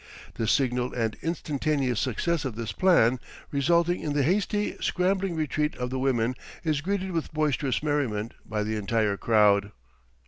The 0.33 0.47
signal 0.47 0.93
and 0.95 1.15
instantaneous 1.21 1.99
success 1.99 2.43
of 2.43 2.55
this 2.55 2.71
plan, 2.71 3.19
resulting 3.51 4.01
in 4.01 4.13
the 4.13 4.23
hasty, 4.23 4.75
scrambling 4.81 5.35
retreat 5.35 5.75
of 5.75 5.91
the 5.91 5.99
women, 5.99 6.33
is 6.63 6.81
greeted 6.81 7.11
with 7.11 7.31
boisterous 7.33 7.83
merriment, 7.83 8.33
by 8.43 8.63
the 8.63 8.77
entire 8.77 9.15
crowd. 9.15 9.71